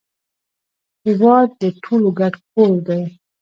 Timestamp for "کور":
2.53-2.73